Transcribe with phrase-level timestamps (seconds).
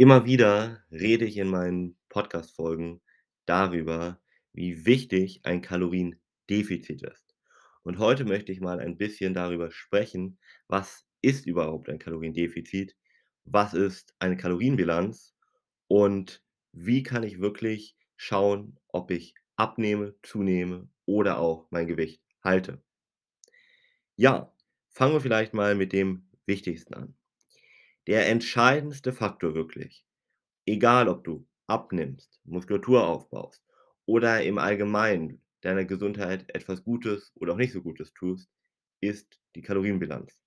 [0.00, 3.02] Immer wieder rede ich in meinen Podcast-Folgen
[3.44, 4.18] darüber,
[4.54, 7.36] wie wichtig ein Kaloriendefizit ist.
[7.82, 12.96] Und heute möchte ich mal ein bisschen darüber sprechen, was ist überhaupt ein Kaloriendefizit?
[13.44, 15.36] Was ist eine Kalorienbilanz?
[15.86, 16.42] Und
[16.72, 22.82] wie kann ich wirklich schauen, ob ich abnehme, zunehme oder auch mein Gewicht halte?
[24.16, 24.50] Ja,
[24.88, 27.19] fangen wir vielleicht mal mit dem Wichtigsten an.
[28.06, 30.04] Der entscheidendste Faktor wirklich,
[30.66, 33.62] egal ob du abnimmst, Muskulatur aufbaust
[34.06, 38.50] oder im Allgemeinen deiner Gesundheit etwas Gutes oder auch nicht so Gutes tust,
[39.00, 40.40] ist die Kalorienbilanz.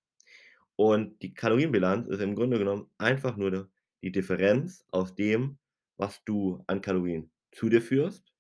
[0.76, 3.70] Und die Kalorienbilanz ist im Grunde genommen einfach nur
[4.04, 5.60] die Differenz aus dem,
[5.98, 8.34] was du an Kalorien zu dir führst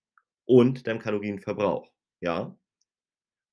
[0.45, 2.57] und deinem Kalorienverbrauch, ja?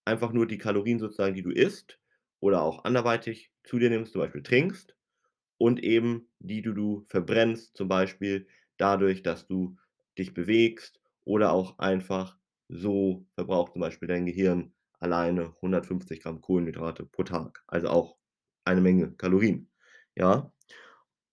[0.04, 1.98] Einfach nur die Kalorien sozusagen, die du isst
[2.40, 4.94] oder auch anderweitig zu dir nimmst, zum Beispiel trinkst
[5.60, 9.76] und eben die, die du verbrennst, zum Beispiel dadurch, dass du
[10.16, 17.04] dich bewegst oder auch einfach so verbraucht zum Beispiel dein Gehirn alleine 150 Gramm Kohlenhydrate
[17.04, 18.16] pro Tag, also auch
[18.64, 19.70] eine Menge Kalorien,
[20.16, 20.50] ja?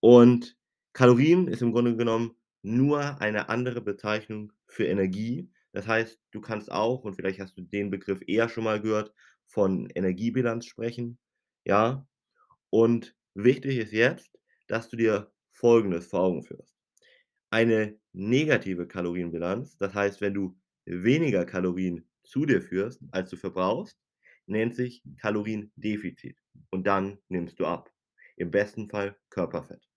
[0.02, 0.58] Und
[0.94, 5.50] Kalorien ist im Grunde genommen nur eine andere Bezeichnung für Energie.
[5.72, 9.14] Das heißt, du kannst auch, und vielleicht hast du den Begriff eher schon mal gehört,
[9.46, 11.18] von Energiebilanz sprechen,
[11.66, 12.06] ja?
[12.70, 16.76] Und wichtig ist jetzt, dass du dir Folgendes vor Augen führst.
[17.50, 23.98] Eine negative Kalorienbilanz, das heißt, wenn du weniger Kalorien zu dir führst, als du verbrauchst,
[24.48, 26.38] nennt sich Kaloriendefizit
[26.72, 27.92] und dann nimmst du ab.
[28.36, 29.88] Im besten Fall Körperfett.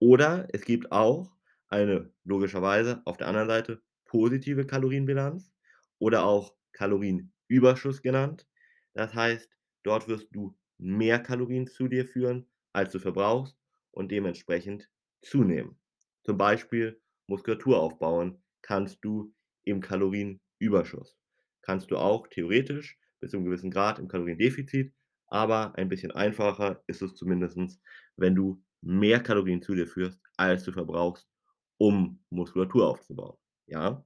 [0.00, 1.32] Oder es gibt auch
[1.68, 5.52] eine logischerweise auf der anderen Seite positive Kalorienbilanz
[5.98, 8.46] oder auch Kalorienüberschuss genannt.
[8.94, 9.50] Das heißt,
[9.82, 13.56] dort wirst du mehr Kalorien zu dir führen, als du verbrauchst
[13.90, 14.90] und dementsprechend
[15.22, 15.78] zunehmen.
[16.24, 21.16] Zum Beispiel Muskulatur aufbauen kannst du im Kalorienüberschuss.
[21.62, 24.94] Kannst du auch theoretisch bis zu einem gewissen Grad im Kaloriendefizit,
[25.26, 27.58] aber ein bisschen einfacher ist es zumindest,
[28.16, 31.28] wenn du mehr Kalorien zu dir führst, als du verbrauchst,
[31.78, 33.36] um Muskulatur aufzubauen,
[33.66, 34.04] ja?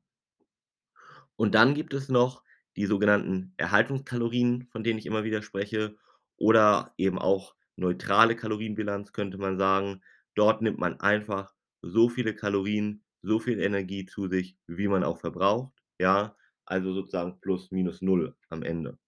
[1.36, 2.42] Und dann gibt es noch
[2.76, 5.96] die sogenannten Erhaltungskalorien, von denen ich immer wieder spreche,
[6.42, 10.02] oder eben auch neutrale Kalorienbilanz könnte man sagen.
[10.34, 15.18] Dort nimmt man einfach so viele Kalorien, so viel Energie zu sich, wie man auch
[15.20, 16.36] verbraucht, ja?
[16.64, 18.98] Also sozusagen plus minus null am Ende.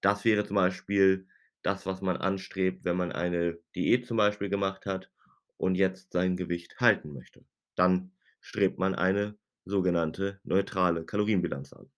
[0.00, 1.28] Das wäre zum Beispiel
[1.62, 5.10] das, was man anstrebt, wenn man eine Diät zum Beispiel gemacht hat
[5.58, 7.44] und jetzt sein Gewicht halten möchte.
[7.74, 9.36] Dann strebt man eine
[9.66, 11.90] sogenannte neutrale Kalorienbilanz an.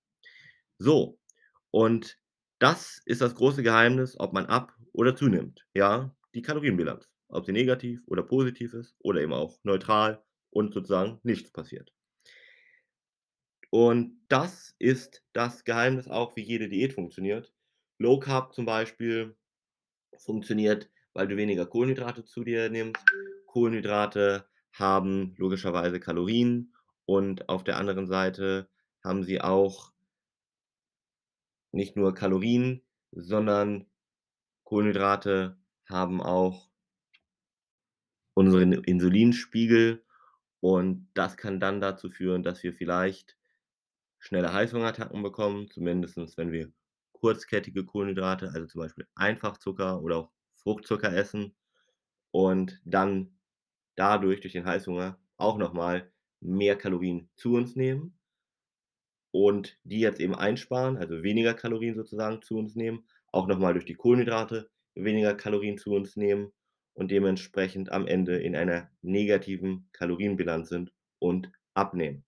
[0.78, 1.20] So,
[1.70, 2.18] und
[2.58, 7.08] das ist das große Geheimnis, ob man ab oder zunimmt, ja, die Kalorienbilanz.
[7.28, 11.92] Ob sie negativ oder positiv ist oder eben auch neutral und sozusagen nichts passiert.
[13.70, 17.52] Und das ist das Geheimnis auch, wie jede Diät funktioniert.
[17.98, 19.36] Low Carb zum Beispiel
[20.18, 23.02] funktioniert, weil du weniger Kohlenhydrate zu dir nimmst.
[23.46, 26.74] Kohlenhydrate haben logischerweise Kalorien
[27.06, 28.68] und auf der anderen Seite
[29.02, 29.92] haben sie auch
[31.76, 32.82] nicht nur Kalorien,
[33.12, 33.86] sondern
[34.64, 36.70] Kohlenhydrate haben auch
[38.34, 40.04] unseren Insulinspiegel
[40.60, 43.36] und das kann dann dazu führen, dass wir vielleicht
[44.18, 46.72] schnelle Heißhungerattacken bekommen, zumindest wenn wir
[47.12, 51.54] kurzkettige Kohlenhydrate, also zum Beispiel Einfachzucker oder auch Fruchtzucker essen
[52.30, 53.38] und dann
[53.94, 56.10] dadurch durch den Heißhunger auch nochmal
[56.40, 58.15] mehr Kalorien zu uns nehmen
[59.44, 63.84] und die jetzt eben einsparen, also weniger Kalorien sozusagen zu uns nehmen, auch nochmal durch
[63.84, 66.52] die Kohlenhydrate weniger Kalorien zu uns nehmen
[66.94, 72.24] und dementsprechend am Ende in einer negativen Kalorienbilanz sind und abnehmen.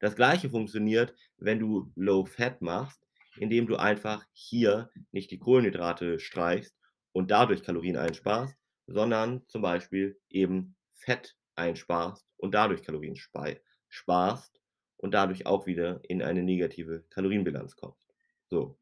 [0.00, 3.06] Das gleiche funktioniert, wenn du Low Fat machst,
[3.38, 6.76] indem du einfach hier nicht die Kohlenhydrate streichst
[7.12, 8.54] und dadurch Kalorien einsparst,
[8.86, 13.16] sondern zum Beispiel eben Fett einsparst und dadurch Kalorien
[13.88, 14.59] sparst
[15.00, 18.00] und dadurch auch wieder in eine negative Kalorienbilanz kommst.
[18.48, 18.78] So.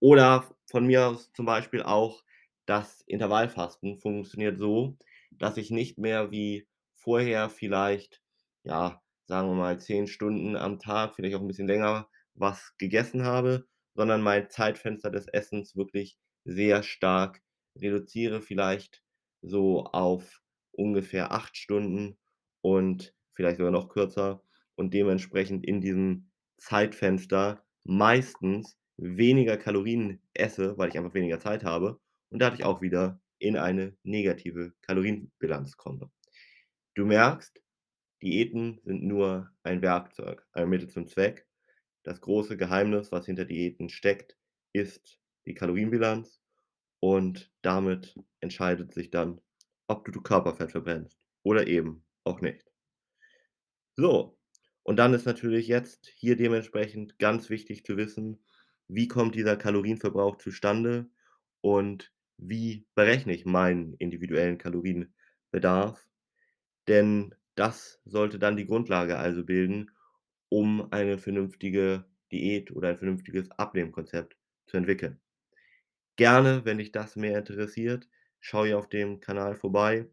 [0.00, 2.22] Oder von mir aus zum Beispiel auch
[2.66, 4.96] das Intervallfasten funktioniert so,
[5.30, 8.22] dass ich nicht mehr wie vorher vielleicht,
[8.64, 13.24] ja, sagen wir mal 10 Stunden am Tag, vielleicht auch ein bisschen länger was gegessen
[13.24, 17.42] habe, sondern mein Zeitfenster des Essens wirklich sehr stark
[17.76, 19.02] reduziere, vielleicht
[19.42, 20.40] so auf
[20.72, 22.18] ungefähr 8 Stunden
[22.60, 24.42] und vielleicht sogar noch kürzer
[24.80, 32.00] und dementsprechend in diesem Zeitfenster meistens weniger Kalorien esse, weil ich einfach weniger Zeit habe
[32.30, 36.10] und dadurch auch wieder in eine negative Kalorienbilanz komme.
[36.94, 37.62] Du merkst,
[38.22, 41.46] Diäten sind nur ein Werkzeug, ein Mittel zum Zweck.
[42.02, 44.36] Das große Geheimnis, was hinter Diäten steckt,
[44.72, 46.40] ist die Kalorienbilanz
[47.00, 49.42] und damit entscheidet sich dann,
[49.88, 52.64] ob du Körperfett verbrennst oder eben auch nicht.
[53.96, 54.39] So,
[54.82, 58.42] und dann ist natürlich jetzt hier dementsprechend ganz wichtig zu wissen,
[58.88, 61.08] wie kommt dieser Kalorienverbrauch zustande
[61.60, 66.08] und wie berechne ich meinen individuellen Kalorienbedarf?
[66.88, 69.90] Denn das sollte dann die Grundlage also bilden,
[70.48, 74.36] um eine vernünftige Diät oder ein vernünftiges Abnehmkonzept
[74.66, 75.20] zu entwickeln.
[76.16, 78.08] Gerne, wenn dich das mehr interessiert,
[78.40, 80.08] schau hier auf dem Kanal vorbei,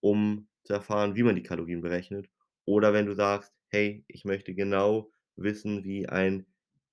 [0.00, 2.28] um zu erfahren, wie man die Kalorien berechnet.
[2.64, 6.46] Oder wenn du sagst: „Hey, ich möchte genau wissen, wie ein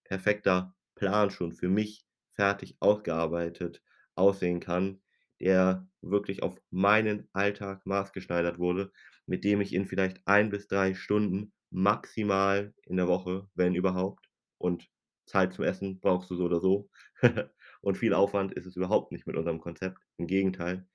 [0.03, 3.81] perfekter Plan schon für mich fertig ausgearbeitet
[4.15, 5.01] aussehen kann,
[5.39, 8.91] der wirklich auf meinen Alltag maßgeschneidert wurde,
[9.25, 14.25] mit dem ich in vielleicht 1 bis 3 Stunden maximal in der Woche, wenn überhaupt
[14.57, 14.89] und
[15.25, 16.89] Zeit zum Essen brauchst du so oder so
[17.81, 20.87] und viel Aufwand ist es überhaupt nicht mit unserem Konzept, im Gegenteil.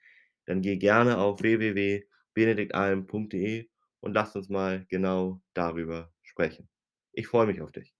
[0.46, 3.68] Dann geh gerne auf www.benediktalm.de
[4.00, 6.68] und lass uns mal genau darüber sprechen.
[7.12, 7.97] Ich freue mich auf dich.